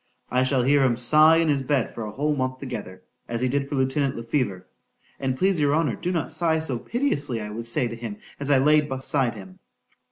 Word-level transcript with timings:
—I 0.31 0.41
shall 0.41 0.63
hear 0.63 0.81
him 0.83 0.97
sigh 0.97 1.35
in 1.35 1.47
his 1.47 1.61
bed 1.61 1.93
for 1.93 2.01
a 2.03 2.11
whole 2.11 2.35
month 2.35 2.57
together, 2.57 3.03
as 3.29 3.41
he 3.41 3.47
did 3.47 3.69
for 3.69 3.75
lieutenant 3.75 4.15
Le 4.15 4.23
Fever. 4.23 4.65
An' 5.19 5.35
please 5.37 5.59
your 5.59 5.75
honour, 5.75 5.95
do 5.95 6.11
not 6.11 6.31
sigh 6.31 6.57
so 6.57 6.79
piteously, 6.79 7.39
I 7.39 7.51
would 7.51 7.67
say 7.67 7.87
to 7.87 7.95
him 7.95 8.17
as 8.39 8.49
I 8.49 8.57
laid 8.57 8.89
besides 8.89 9.35
him. 9.35 9.59